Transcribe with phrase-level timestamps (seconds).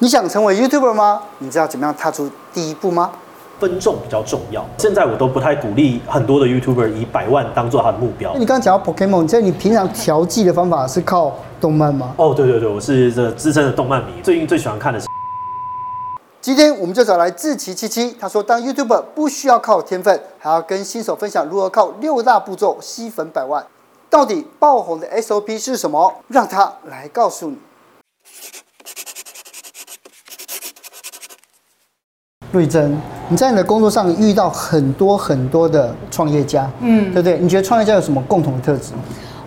[0.00, 1.22] 你想成为 YouTuber 吗？
[1.38, 3.10] 你知道怎么样踏出第一步吗？
[3.58, 4.64] 分众比较重要。
[4.78, 8.32] 现在我都不太鼓励很多的 YouTuber 以百万当做他的目标。
[8.34, 12.14] 你刚刚讲到 Pokemon，在你平常调剂的方法是靠动漫吗？
[12.16, 15.08] 哦，对对对，我是这资深的动漫迷，最近最喜欢看的是。
[16.40, 23.66] 今天我们就找来志祺七七，他说当 YouTuber 不需要靠天分，还要跟新手分享如何靠六大步骤吸粉百万。
[24.08, 26.14] 到底爆红的 SOP 是什么？
[26.28, 27.58] 让他来告诉你。
[32.52, 32.96] 瑞珍，
[33.28, 37.38] 你在你的工作上遇到很多很多的创业家，嗯，对不对？
[37.38, 38.92] 你觉得创业家有什么共同的特质？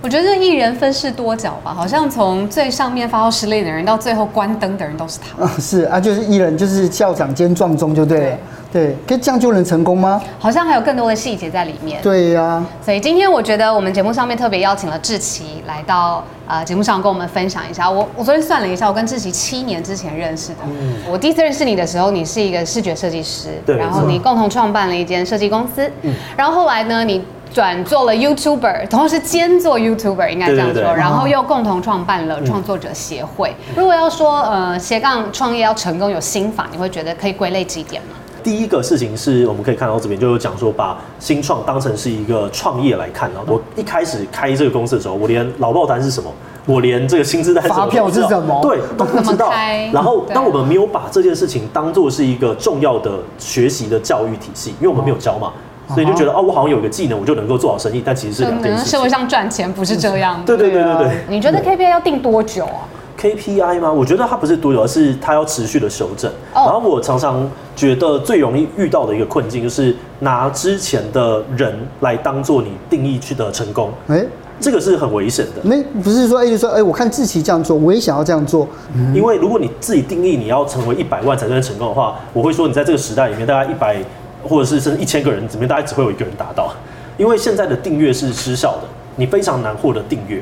[0.04, 5.44] 我觉得艺人分饰多角吧，好像从最上面发号施令的人，到最后关灯的人都是他。
[5.44, 8.26] 啊，是啊，就是艺人，就是校长兼撞钟，就对了。
[8.26, 8.40] 对，
[8.71, 10.21] 对，可以这样就能成功吗？
[10.39, 12.02] 好像还有更多的细节在里面。
[12.02, 12.66] 对呀、啊。
[12.84, 17.89] 所以今天我觉得我们节目上面特别邀请了志奇来到呃节目上跟我们分享一下。
[17.89, 20.59] 我我昨天算了一下，我跟志奇七年之前认识的。
[20.66, 20.95] 嗯。
[21.11, 23.75] 我第一次认识你的时候，你是一个视觉设计师，对。
[23.75, 25.89] 然后你共同创办了一间设计公司。
[26.03, 26.13] 嗯。
[26.38, 27.23] 然后后来呢，你。
[27.53, 33.53] 转做了 YouTuber，同时兼做 YouTuber，应该这样说，对对对，然后又共同创办了创作者协会。
[33.67, 38.16] 嗯、如果要说呃斜杠创业要成功有心法，你会觉得可以归类几点吗？
[38.44, 43.30] 第一个事情是我们可以看到这边就有讲说，把新创当成是一个创业来看。
[43.47, 46.31] 我一开始开这个公司的时候，我连劳报单是什么，
[46.66, 49.52] 我连这个薪资单发票是什么，对，都不知道。
[49.94, 55.52] 然后，当我们没有把这件事情当做是一个重要的学习的教育体系，因为我们没有教嘛。
[55.94, 58.86] 所以就觉得哦，我好像有一个技能，我就能够做好生意，但其实是两件事。
[58.86, 60.42] 社会上赚钱不是这样。
[60.45, 61.25] 对对对对对。
[61.28, 62.88] 你觉得 KPI 要定多久啊
[63.19, 63.92] ？KPI 吗？
[63.92, 66.31] 我觉得它不是多久，而是它要持续的修正。
[66.53, 67.45] 然后我常常
[67.82, 73.90] 觉得最容易遇到的一个困境，就是拿之前的人来当做你定义去的成功。
[74.08, 74.24] 哎，
[74.60, 75.64] 这个是很危险的。
[75.64, 78.68] 没，不是说哎，就说哎，我看志奇这样做，我也想要这样做。
[79.16, 83.98] 因为如果你自己定义你要成为一百万才算成功的话，我会说你在这个时代里面大概一百。
[84.44, 86.74] 或者是甚至一千个人，里面大概只会有一个人达到，
[87.16, 88.88] 因为现在的订阅是失效的，
[89.18, 90.41] 你非常难获得订阅，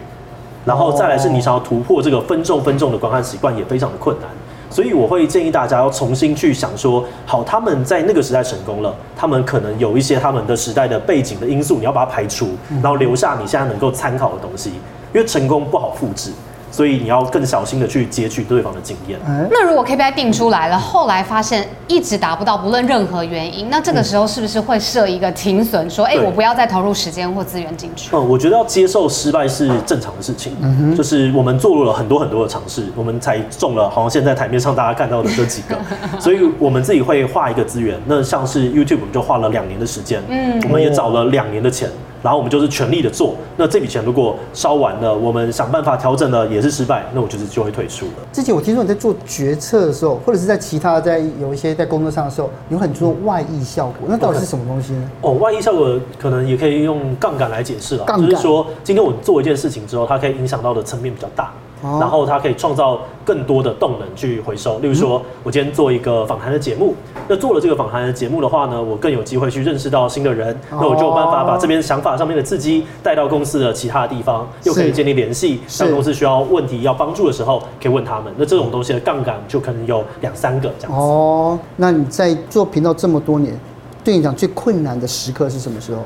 [0.64, 4.30] 然后再来是你想要突破这个分众分众的观看习惯也非常的困难，
[4.70, 12.50] 所以我会建议大家要重新去想说，好，他们在那个时代成功了，他们可能有一些他们的时代的背景的因素，你要把它排除，
[12.82, 14.70] 然后留下你现在能够参考的东西，
[15.14, 16.32] 因为成功不好复制。
[16.72, 19.20] 所以你要更小心的去截取对方的经验。
[19.52, 28.10] 那如果 KPI 定出来了，后来发现一直达不到，不论任何原因，那这个时候是不是会设一个停损，说，哎，我不要再投入时间或资源进去？
[28.16, 30.56] 嗯，我觉得要接受失败是正常的事情。
[30.62, 35.78] 嗯哼，就是我们做了很多很多的尝试，我们才中了，好像现在台面上大家看到的这几个。
[36.20, 41.90] 所以我们自己会画一个资源，那像是 YouTube，我们就花了两年的时间，嗯，我们也找了两年的钱。
[42.22, 48.12] 然后我们就是全力的做，那这笔钱如果烧完了，我们想办法调整了也是失败，那我就是就会退出了。
[48.34, 55.10] 之前我听说你在做决策的时候，或者是在其他在有一些在工作上的时候，有很多外溢效果，那到底是什么东西呢？
[55.22, 61.52] 哦，外溢效果可能也可以用杠杆来解释了，就是说今天我做一件事情之后，它可以影响到的层面比较大。
[61.82, 64.80] 然后它可以创造更多的动能去回收。
[64.80, 66.94] 例如说，我今天做一个访谈的节目，
[67.28, 75.60] 那做了这个访谈的节目的话呢，我更有机会去认识到新的人，那我就有办法把这边想法上面的刺激带到公司的其他的地方，又可以建立联系。
[75.78, 78.34] 当公司需要问题要帮助的时候，可以问他们。
[78.38, 81.02] 那这种东西的杠杆就可能有两三个这样子。
[81.02, 83.58] 哦，那你在做频道这么多年，
[84.04, 86.02] 对你讲最困难的时刻是什么时候？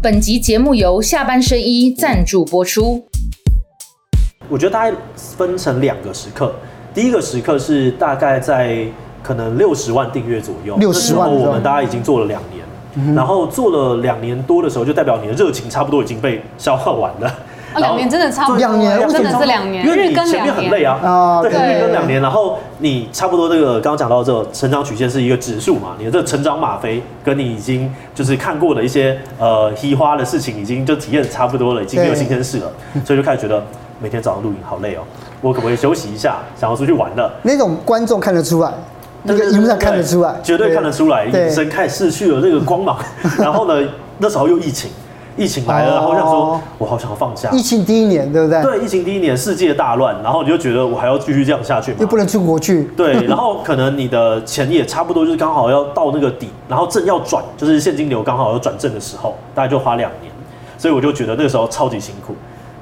[0.00, 3.04] 本集节目由下半身衣赞助播出。
[4.52, 6.52] 我觉得大概分成两个时刻，
[6.92, 8.84] 第一个时刻是大概在
[9.22, 12.62] 可能六十万订阅左右，六十万，我们大家已经做了两年，
[12.96, 17.34] 嗯、然后做了两年多的时候，就代表你的热情差不多已经被消耗完了。
[17.74, 32.70] 啊，两年真的差不多，两年真的是两年，因为你前面很累啊，啊，对，日更两年，然后你差不多这个刚刚讲到这个成长曲线是一个指数嘛，你的这个成长吗啡跟你已经就是看过的一些呃稀花的事情，已经就体验差不多了，已经没有新鲜事了，
[33.04, 33.62] 所以就开始觉得。
[34.00, 35.02] 每天早上录影好累哦，
[35.40, 36.38] 我可不可以休息一下？
[36.58, 38.68] 想要出去玩了那种观众看得出来，
[39.22, 42.98] 那个荧幕上看得出来，绝对看得出来，眼神开始失去了那个光芒。
[43.38, 43.88] 然后呢，
[44.18, 44.90] 那时候又疫情，
[45.36, 47.50] 疫情来了，然后我想说，我好想要放假。
[47.50, 48.62] 疫情第一年，对不对？
[48.62, 51.98] 对，疫情第一年，世界大乱，然后你就觉得我还要继续这样下去吗？
[52.00, 52.84] 又不能出国去。
[52.96, 60.32] 对，然后可能你的钱也差不多，就是刚好要到那个底，然后正要转，就是现金流刚好要转正的时候，大概就花两年，
[60.76, 62.34] 所以我就觉得那个时候超级辛苦。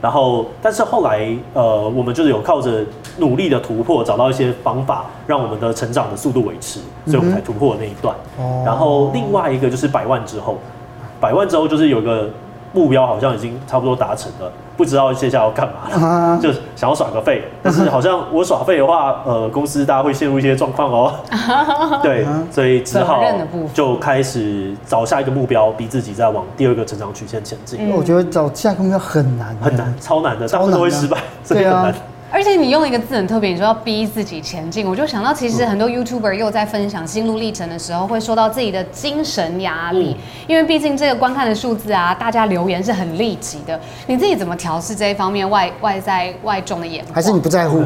[0.02, 2.82] 然后，但是后来，呃，我们就是有靠着
[3.18, 8.16] 努力的突破，找到一些方法，让我们的成长的速度维持，所以我们才突破了那一段。
[8.38, 10.56] 嗯、然后另外一个就是百万之后，
[11.20, 12.28] 百万之后就是有个
[12.72, 17.42] 目标好像已经差不多达成了，不知道接下来要干嘛了，啊就想要耍个废。
[17.62, 21.12] 但是好像我耍废的话，呃，公司大家会陷入一些状况哦。
[22.00, 23.22] 对，所以只好
[23.74, 27.90] 就开始找下一个目标，逼自己再往第二个成长曲线前进。
[27.90, 31.94] 我觉得找下一个目标很难，很难，超难的，大超难的部分都会失败，真的很难。
[32.32, 40.16] 而且你用一个字很特别，你说要逼自己前进，我就想到其实很多 YouTuber 又在分享心路历程的时候，会受到自己的精神压力，
[40.46, 43.78] 因为毕竟这个观看的数字啊，大家留言是很立即的。
[44.06, 47.14] 你自己怎么调试这一方面外外在外众的眼光？
[47.14, 47.82] 还是你不在乎？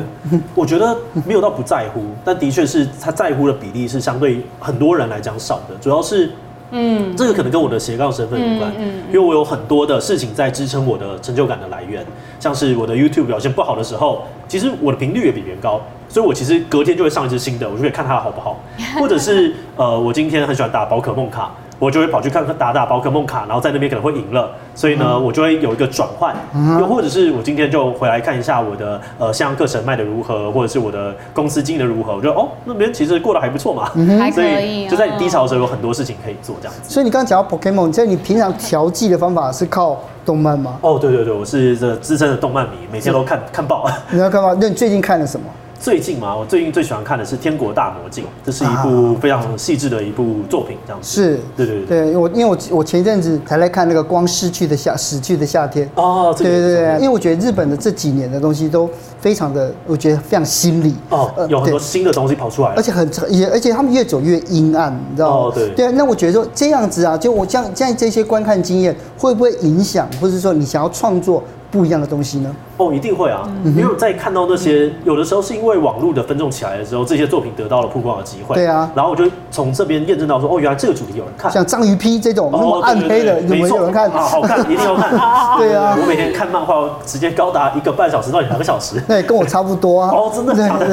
[0.55, 0.96] 我觉得
[1.26, 6.31] 没有到不在乎，但的确是他在乎的比例是相对很多人来讲少的，主要是。
[6.71, 12.05] 嗯，这个可能跟我的斜杠身份有关，嗯嗯因为我有很多的事情在支撑我的成就感的来源，
[12.41, 18.61] 像是我的 YouTube 表现不好的时候，其实我的频率也比别人高，所以我其实隔天就会上一支新的，我就可以看它好不好，
[18.99, 21.53] 或者是呃，我今天很喜欢打宝可梦卡。
[21.79, 26.35] 我就会跑去看看打打宝可梦卡，然后在那边可能会赢了，所以呢，我就会有一个转换。
[26.79, 36.93] 又或者是我今天就回来看一下我的呃线上课程卖的如何，或者是我的公司经营的如何，我觉得哦那边其实过得还不错嘛，还可所以以就在你低潮的时候有很多事情可以做这样子。
[36.93, 40.79] 所以你刚刚讲到 Pokemon，所以你平常调剂的方法是靠动漫吗？
[40.81, 43.91] 哦，对对对，我是这资深的动漫迷，每天都看看爆。
[44.11, 44.56] 你要干嘛？
[44.61, 45.47] 那你最近看了什么？
[45.81, 51.09] 最近嘛，我最近最喜欢看的是《天国大魔镜》，这是一部非常细致的一部作品，这样子。
[51.11, 52.12] 是，对对对。
[52.12, 55.87] 对我，因为我我前一阵子才来看那个《光逝去的夏死去的夏天》。
[56.00, 58.88] 哦，对对对，因为我觉得日本的这几年的东西都
[59.21, 60.94] 非常的，我觉得非常心理。
[61.11, 62.82] 哦呃，有很多新的东西跑出来了而。
[62.82, 65.37] 且很也，而且他们越走越阴暗，你知道吗？
[65.49, 71.43] 哦对对啊，那我觉得说这样子啊，就我这样这样这些观看经验，会不会影响，或者说你想要创作
[71.75, 72.55] 不一样的东西呢？
[72.76, 78.55] 哦，一定会啊，因为我在看到那些有的时候是因为网络的分众起来的时候，这些作品得到了曝光的机会。
[78.55, 81.50] 对啊然后我就从这边验证到说，哦，原来这个主题有人看。
[81.50, 84.09] 像章鱼批这种那么哦，暗黑的，有没对对对没错有人看？
[84.12, 85.11] 啊，好看， 一定要看。
[85.59, 89.03] 对啊我每天看漫画时间高达一个半小时到两个小时。
[89.09, 90.11] 那也跟我差不多啊。
[90.12, 90.87] 哦真的对假的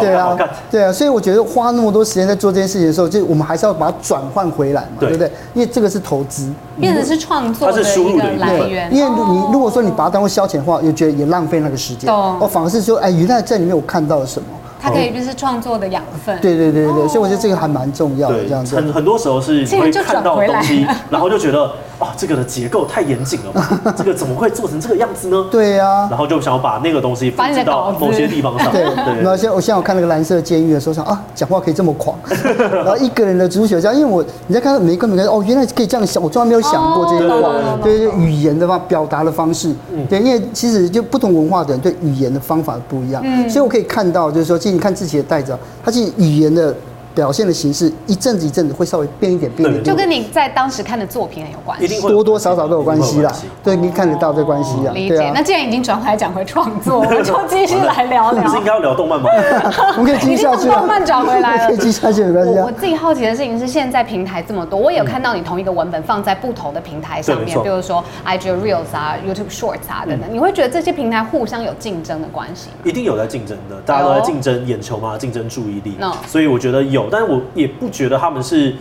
[0.00, 0.36] 对啊，
[0.70, 5.30] 对啊，所以我觉得花那么多时间在做这件事情的时候，就我们还是要把它转换回来嘛，对对不对？
[5.54, 8.94] 因为这个是投资，变成是创作的它是输一个入的一部分来源。
[8.94, 12.06] 因为你如果说你把它当做消遣的话，又觉得也浪费那个时间。
[12.06, 14.48] 懂哦，反而是说，哎，原来在里面我看到了什么。
[14.80, 16.38] 它可以就是创作的养分。
[16.42, 18.76] 对对对对，所以我觉得这个还蛮重要的，这样，子。
[18.76, 23.80] 很很多时候是会看到转回来东西， 然后就觉得，哦，这个的结构太严谨了吧？
[23.96, 25.46] 这个怎么会做成这个样子呢？
[25.50, 26.08] 对啊。
[26.10, 28.72] 然后就想要把那个东西复把你的制到某些地方上。
[28.72, 29.22] 对，对。
[29.22, 32.16] 然后像我像我看那个蓝色监狱的时候，想啊，讲话可以这么狂，
[32.72, 37.34] 然后一个人的主角这样，因为我你在看到每个每个人哦，原来可以这样想，我从来没有想过这些话。
[37.48, 39.72] 哦，对对，语言的话表达的方式，
[40.08, 46.74] 对，因为其实就不同文化的人对语言的方法不一样，所以我可以看到就是说，其实你看自己的带着，它其实语言的
[47.14, 51.84] 表现的形式一阵子一阵子会稍微变一点变一点，就跟你在当时看的作品很有关系。
[51.84, 53.32] 一定会多多少少都有关系啦
[53.62, 55.30] 对，你看得到这关系啊，理解。
[55.34, 58.50] 那，既然已经转回来讲回创作，我 们就继续来聊聊不。
[58.50, 59.28] 是应该要聊动漫吗？
[59.96, 62.72] 我们可以继续下动漫转回来了可以继续下去没关系啊我我。
[62.72, 70.28] 自己好奇的事情是，现在平台这么多，我也有看到你同一个文本放在不同的平台上面，比如说 IG Reels 啊、YouTube Shorts 啊等等。
[70.32, 72.68] 你会觉得这些平台互相有竞争的关系？
[72.82, 76.12] 一定有在竞争的，大家都在竞争眼球嘛，竞争注意力 No。
[76.26, 78.74] 所以我觉得有，但是我也不觉得他们是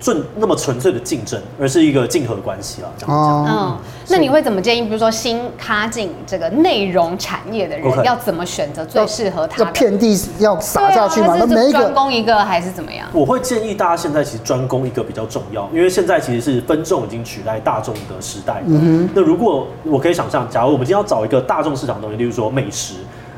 [0.00, 2.88] 纯那么纯粹的竞争，而是一个竞合关系啦。
[2.98, 3.16] 这样。
[3.16, 3.78] 哦，嗯，
[4.08, 4.82] 那你会怎么建议？
[4.82, 9.64] 比如说新踏进这个内容产业的人要怎么选择最适合他的？
[9.64, 13.08] 这遍地要撒下去嘛，对啊还是专那每一个攻一个还是怎么样？
[13.14, 18.62] 我会建议大家现在其实专攻一个比较重要，因为现在其实是分众已经取代大众的时代。
[18.66, 22.96] 嗯那如果我可以想象，假如我们今天要找一个大众市场的东西，例如说美食，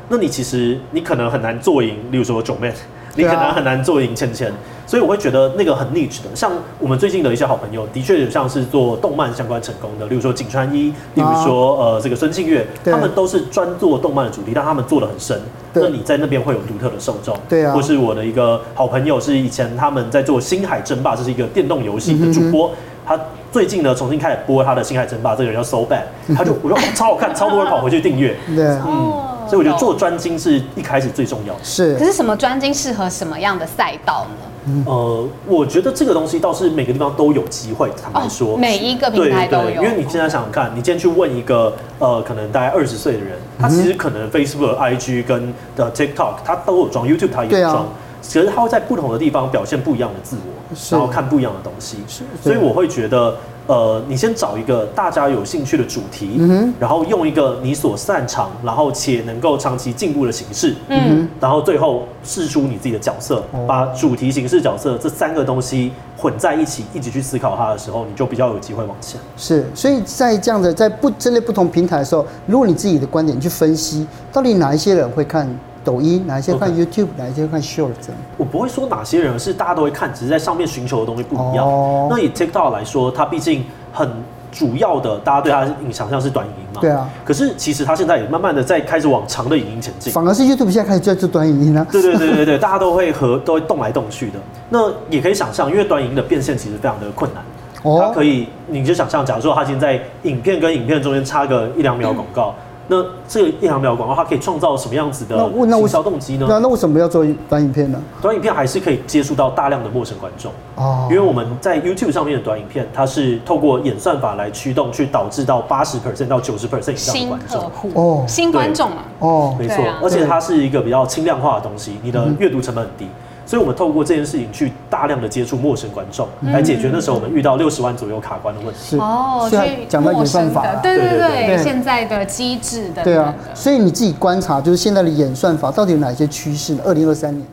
[0.09, 2.73] 那你其实你可能很难做赢，例如说九妹，
[3.17, 4.51] 你可能很难做赢芊芊。
[4.85, 15.37] 所以我会觉得那个很 niche 的，像我们最近的一些好朋友，的确有像是做动漫相关成功的，例如说井川一，例如说呃这个孙庆月，他们都是专做动漫的主题，但他们做的很深。
[15.73, 17.37] 那你在那边会有独特的受众。
[17.49, 22.71] 对啊或是我的一个好朋友，是以前他们在做《星海争霸》，这是一个电动游戏的主播。
[23.05, 23.19] 他
[23.51, 28.37] 最近呢重新开始播他的《星海争霸》，这个人叫 So Bad，他就我说、哦、超好看，超多人跑 回去订阅。
[28.55, 31.59] 对，哦所以我觉得做专精是一开始最重要的。
[31.63, 34.83] 是可是是什么专精适合什么样的赛道呢？
[34.85, 37.89] 呃，我觉得这个东西倒是每个地方都有机会。
[38.01, 47.87] 坦白说，哦每一个平台都有因为你现在想想看，你今天去问一个呃，可能大概二十岁的人，他其实可能 Facebook、IG 跟的 TikTok 他都有装，YouTube 他也有装。
[48.21, 53.35] 可是他会在不同的地方表现不一样的自我，然后看不一样的东西，是所以我会觉得。
[53.67, 69.19] 呃，你先找一个大家有兴趣的主题，嗯，然后用一个你所擅长，然后且能够长期进步的形式，嗯，然后最后试出你自己的角色，哦、把主题、形式、角色这三个东西混在一起，一起去思考它的时候，你就比较有机会往前。
[69.35, 75.45] 是，所以在这样的在不针对不同平台的时候，如果你自己的观点去分析，到底哪一些人会看？
[75.87, 77.07] 抖音哪一些看 YouTube.
[77.15, 77.93] 哪一些看 Short？
[78.35, 81.65] 我不会说哪些人是大家都会看，只是在上面寻求的东西不一样。
[81.65, 82.11] Oh.
[82.11, 83.63] 那以 TikTok 来说，它毕竟
[83.93, 84.09] 很
[84.51, 86.81] 主要的，大家对它的印象像是短影音嘛。
[86.81, 87.09] 对啊。
[87.23, 90.11] 可是其实它现在也慢慢的在开始往长的影音前进。
[90.11, 91.87] 反而是 YouTube 现在开始在做短影音了、啊。
[91.89, 94.39] 对对对对对，大家都会和都会动来动去的。
[94.69, 97.41] 那也可以想象，因为短影音的变现其实非常的困难。
[97.83, 98.01] 哦、oh.。
[98.01, 102.49] 它可以，你就想象，假如说它现在影片跟影片中间插个一两秒广告。
[102.49, 106.45] 嗯那这个一行秒广告，它可以创造什么样子的营销动机呢？
[106.49, 108.01] 那那为什么要做短影片呢？
[108.21, 123.07] 短影片还是可以接触到大量的陌生观众哦，因为我们在 YouTube 上面的短影片，它是透过演算法来驱动，去导致到八十 percent 到九十 percent 以上的观众哦，新观众嘛，哦，没错，而且它是一个比较轻量化的东西，你的阅读成本很低。
[123.47, 128.97] 所以，我们透过这件事情去大量的接触陌生观众，来解决那时候我们遇到六十万左右卡关的问题。
[128.97, 133.03] 哦，所以讲到演算法，对对对，对，对，现在的机制的。
[133.05, 136.83] 对啊，所以你自己观察，就是现在的演算法到底有哪些趋势呢？
[136.85, 137.47] 二零二三年，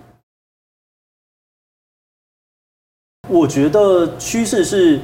[3.29, 5.01] 我觉得趋势是。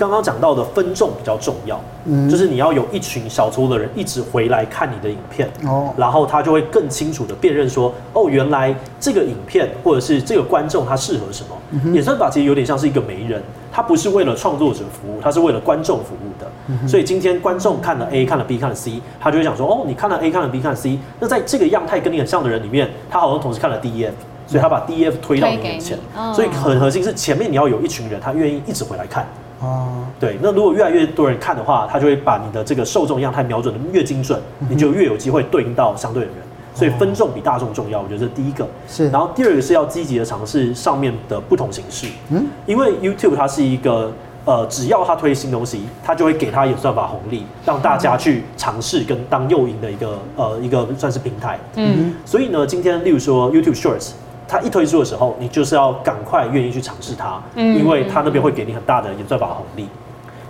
[0.00, 11.48] 刚刚讲到的分众比较重要，嗯，就是你要有一群小撮的人一直回来看你的影片，哦，然后他就会更清楚的辨认说，哦，原来这个影片或者是这个观众他适合什么。
[11.72, 16.50] 嗯、演算法其实有点像是一个媒人，他不是为了创作者服务，他是为了观众服务的。
[16.68, 24.14] 嗯、所以今天观众看了 A，看了 B，看了 C，他就会想说，哦，你看了 A，看了 B，看了 C，那在这个样态跟你很像的人里面，他好像同时看了 D、E、F，
[24.46, 25.98] 所以他把 D、E、F 推到你面前。
[26.34, 29.28] 所以很核心是前面你要有一群人，他愿意一直回来看。
[29.60, 29.88] 哦，
[30.18, 34.40] 对，那如果越来越多人看的话，他就会把你的这个受众样态瞄准的越精准，
[34.70, 36.36] 你就越有机会对应到相对的人。
[36.74, 38.66] 所以分众比大众重要，我觉得这是第一个。
[38.88, 42.06] 是，然后第二个是要积极的尝试上面的不同形式。
[42.30, 44.10] 嗯，因为 YouTube 它是一个
[44.46, 51.58] 呃，只要它推新东西，它就会给它演算法红利，让大家去尝试跟当诱因的一个呃一个算是平台。
[51.74, 54.12] 嗯，所以呢，今天例如说 YouTube Shorts。
[54.50, 59.88] 它一推出的时候，你就是要赶快愿意去尝试它，因为它那边会给你很大的演算法红利。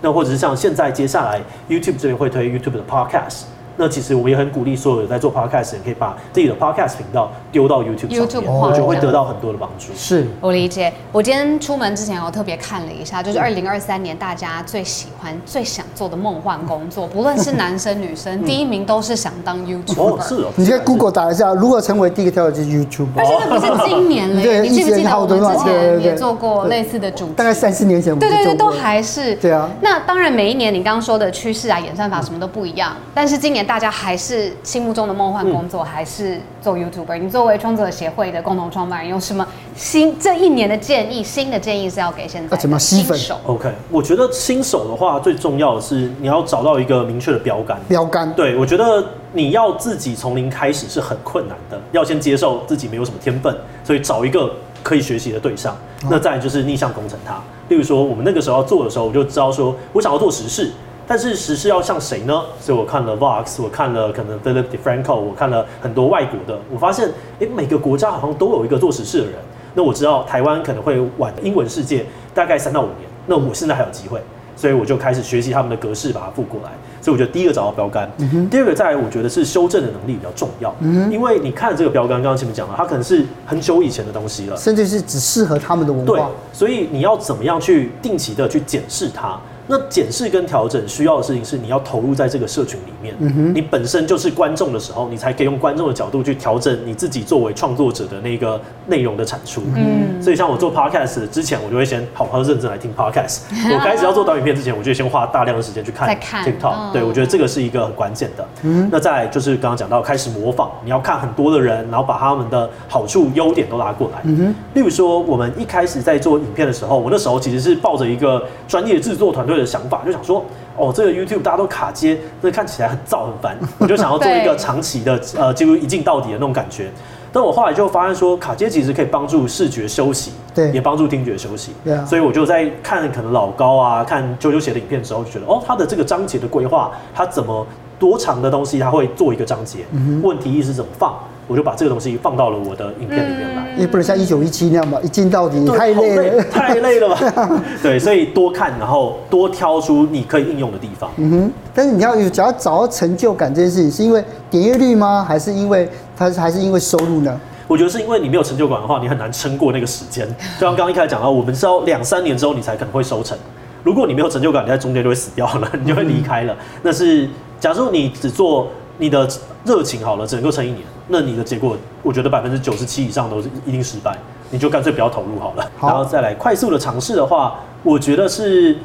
[0.01, 1.39] 那或者是像现在接下来
[1.69, 3.43] YouTube 这边会推 YouTube 的 Podcast。
[3.81, 9.87] 那其实我们也很鼓励所有在做 podcast 的人，可以把自己的 podcast 频道丢到 YouTube 上面，我觉得会得到很多的帮助。
[9.95, 10.93] 是我理解。
[11.11, 19.99] 我今天出门之前，我特别看了一下，就是二零二三年大家最喜欢、最想做的梦幻工作，不论是男生女生， 第一名都是想当 YouTuber。
[19.99, 20.51] 哦，是哦。
[20.55, 23.07] 你在 Google 打一下，如何成为第一个跳的就是 YouTuber。
[23.17, 27.33] 而且那不是今年了，你记不记得我们之前也做过类似的主题？
[27.33, 29.33] 大概三四年前，对对对，都还是。
[29.37, 29.67] 对啊。
[29.81, 34.51] 那当然，每一年你刚刚说的趋势啊、演算法什么都不一样，但是今年大家还是。
[34.63, 37.17] 心目中的梦幻工作还是做 YouTuber？
[37.17, 39.47] 你作为创作者协会的共同创办人，有什么
[39.77, 41.23] 新这一年的建议？
[41.23, 47.79] 新的建议是要给现在的新手？OK，我觉得新手的话，最重要的是你要找到一个明确的标杆。
[47.87, 49.01] 标杆，对，我觉得
[49.31, 54.51] 你要自己从零开始是很困难的，要先接受自己没有什么天分，所以找一个
[54.83, 55.73] 可以学习的对象。
[56.09, 57.41] 那再来就是逆向工程它。
[57.69, 60.73] 例如说，我们那个时候要做的时候，我就知道说我想要做时事。
[61.11, 62.41] 但是实事要像谁呢？
[62.61, 67.05] 所以我看了 Vox，我看了可能 Philip DeFranco，我看了很多外国的，我发现，
[67.39, 69.33] 诶，每个国家好像都有一个做实事的人。
[69.73, 74.21] 那我知道台湾可能会晚英文世界大概三到五年，那我现在还有机会，
[74.55, 76.69] 所以我就开始学习他们的格式，把它复过来。
[77.01, 80.73] 所以我觉得第一个找到标杆，嗯、第二个再来，我觉得是修正的能力比较重要。
[80.79, 86.15] 嗯，因为你看这个标杆，刚刚前面讲了，它可能是很久以前的东西了，甚至是只适合他们的文化。
[86.15, 89.37] 对，所以你要怎么样去定期的去检视它？
[89.67, 93.15] 那检视跟调整需要的事情是，你要投入在这个社群里面。
[93.19, 99.61] 嗯哼，你本身就是观众的时候，你才可以用观众的角度去调整你自己作为创作者的那个内容的产出。
[99.75, 103.41] 嗯，所以像我做 podcast 之前，我就会先好好认真来听 podcast。
[103.73, 106.91] 我开始要做短影片之前，我就先花大量的时间去看 TikTok。
[106.91, 108.45] 对，我觉得这个是一个很关键的。
[108.63, 114.21] 嗯，那再就是刚刚讲到开始模仿，你要看很多的人，然后把他们的好处、优点都拉过来。
[114.23, 120.43] 嗯哼，例如说我们一开始在做影片的时候，我那时候其实是抱着一个专业制作团队的想法，就想说，
[120.77, 126.89] 哦，这个 YouTube 大家都卡接，那看起来很燥很烦，我就想要做一个 长期的，呃，几乎一镜到底的那种感觉。
[127.33, 131.71] 但我后来就发现说，卡接其实可以帮助视觉休息，对，也帮助听觉休息。
[131.81, 137.65] 对啊，所以我就在看可能老高啊，看啾啾写的影片的时候，就觉得，哦，他的这个章节的规划，他怎么
[137.97, 139.79] 多长的东西他会做一个章节，
[140.21, 141.17] 问题意识怎么放？
[141.51, 143.61] 我就把这个东西放到了我的影片里面来。
[143.77, 147.61] 也不能像一九一七那样吧，一镜到底，太累了， 太累了吧？
[147.83, 151.11] 对，所以多看，然后多挑出你可以应用的地方。
[151.17, 155.25] 嗯哼，但是你要有，只要找到成就感这件事情，是因为点阅率吗？
[155.27, 157.39] 还是因为它还是因为收入呢？
[157.67, 160.27] 我觉得是因为你没有成就感的话，你很难撑过那个时间。
[160.59, 163.37] 就像刚刚一开始讲到，我们是要两三年之后你才可能会收成。
[163.83, 166.55] 如果你没有成就感，你在中间就会死掉了， 你就会离开了。
[166.83, 167.27] 那是
[167.59, 168.67] 假如你只做
[168.97, 169.27] 你的
[169.65, 170.81] 热情好了，只能够撑一年，
[171.11, 174.17] 那你的结果，我觉得百分之九十七以上都是一定失败。
[174.49, 175.71] 你就干脆不要投入好了。
[175.77, 178.77] 好，然后再来快速的尝试的话，我觉得是。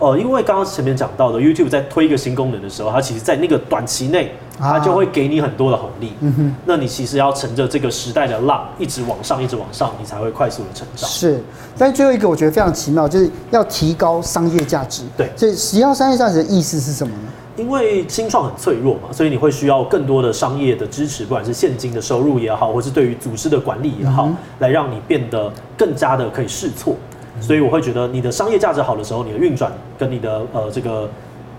[0.00, 6.08] 呃，因为刚刚前面讲到的，YouTube 在推一个新功能的时候，它其实在那个短期内，它就会给你很多的红利。
[6.08, 11.08] 啊、嗯哼，那你其实要乘着这个时代的浪，一直往上，一直往上，你才会快速的成长。
[11.08, 11.40] 是，
[11.78, 15.04] 但是最后一个我觉得非常奇妙，就是要提高商业价值。
[15.16, 17.28] 对，所以提高商业价值的意思是什么呢？
[17.56, 26.96] 因为新创很脆弱嘛，所以你会需要更多的商业的支持，不管是现金的收入也好，或是对于组织的管理也好，嗯、来让你变得更加的可以试错。
[27.40, 31.08] 所以我会觉得，你的商业价值好的时候，你的运转跟你的呃这个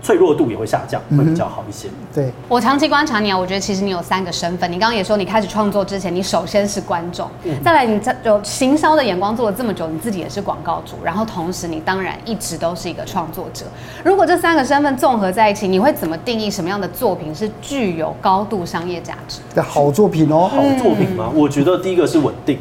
[0.06, 1.88] 脆弱度也会下降，会比较好一些。
[1.88, 4.70] 嗯、对，我长期观察你啊，我觉得其实你有三个身份。
[4.70, 13.66] 你刚刚也说，你开始创作之前，你首先是观众，嗯、再来你在有行销的眼光做了这么久，你自己也是广告主，然后同时你当然一直都是一个创作者。
[14.04, 20.48] 如果这三个身份综合在一起，你会怎么定义什么样的作品是具有高度商业价值的好作品哦？
[20.48, 21.28] 好作品吗？
[21.34, 22.56] 我觉得第一个是稳定。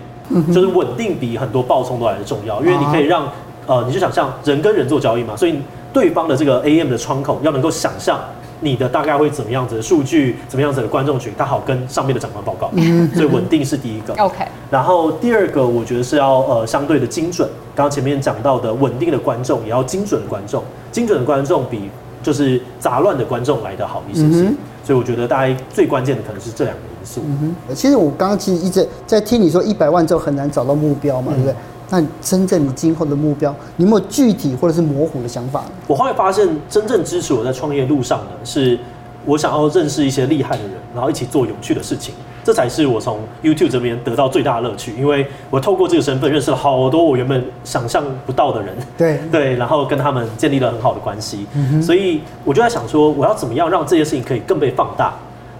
[0.51, 3.27] 就是稳定比很多爆冲都来的重要，因为你可以让
[3.67, 5.59] 呃，你就想象人跟人做交易嘛，所以
[5.95, 8.19] 对方的这个 AM 的窗口要能够想象
[8.59, 12.69] 你的大概会怎么样子的数据，怎么样子的观众群，他好跟上面的长官报告。
[13.13, 14.13] 所以稳定是第一个。
[14.21, 14.45] OK。
[14.69, 17.47] 然后第二个，我觉得是要呃相对的精准。
[17.73, 20.61] 刚刚前面讲到的稳定的观众，也要精准的观众，
[20.91, 21.89] 精准的观众比
[22.21, 24.45] 就是杂乱的观众来的好一些些。
[24.83, 27.21] 所以我觉得大概最关键的可能是这两个因素。
[27.25, 31.55] 嗯哼，其实我刚刚其实一直在听你说一百万之后很难找到目标嘛，对不对？
[31.89, 35.63] 那真正你今后的目标，你有没有具体或者是模糊的想法？
[35.87, 38.77] 我后来发现，真正支持我在创业路上的是，
[39.25, 42.13] 我想要认识一些厉害的人，然后一起做有趣的事情。
[42.43, 55.15] 这才是我从 YouTube 这边得到最大的乐趣，因为我透过这个身份认识了好多我原本想象不到的人，对 对，然后跟他们建立了很好的关系，嗯、哼所以我就在想说，我要怎么样让这些事情可以更被放大。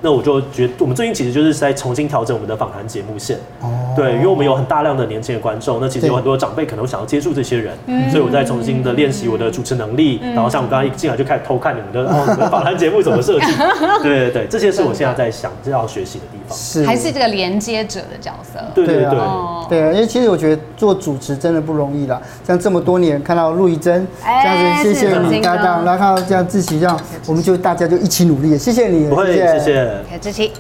[0.06, 3.40] 那我就觉得，我们最近其实就是在重新调整我们的访谈节目线。
[3.62, 3.68] 哦。
[3.96, 10.20] 对，因为我们有很大量的年轻的观众，那其实有很多长辈可能想要接触这些人，对所以我在重新的练习我的主持能力。
[10.22, 13.48] 嗯、然后像我刚刚一进来就开始偷看你们的访谈节目怎么设计。
[14.04, 16.56] 对对对，这些是我现在在想要学习的地方。
[16.56, 16.86] 是。
[16.86, 18.60] 还是这个连接者的角色。
[18.76, 19.10] 对对对。
[19.10, 22.22] 对啊，对啊，因为其实我觉得做主持真的不容易啦。
[22.46, 28.58] 像这么多年看到陆怡真这样子，谢谢你搭档，然后看到这样志祺这样，我们就大家就一起努力。
[28.58, 29.08] 谢谢你。
[29.08, 29.90] 不会，谢谢。
[30.20, 30.52] 志祺。